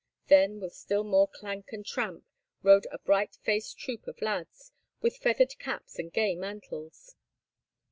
[0.29, 2.25] Then, with still more of clank and tramp,
[2.63, 7.15] rode a bright faced troop of lads, with feathered caps and gay mantles.